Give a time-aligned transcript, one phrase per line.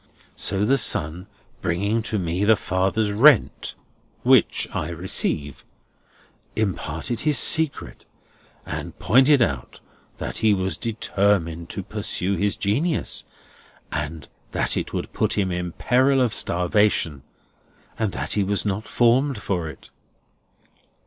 [0.35, 1.27] So the son,
[1.61, 3.75] bringing to me the father's rent
[4.23, 5.63] (which I receive),
[6.55, 8.05] imparted his secret,
[8.65, 9.79] and pointed out
[10.17, 13.25] that he was determined to pursue his genius,
[13.91, 17.21] and that it would put him in peril of starvation,
[17.99, 19.91] and that he was not formed for it."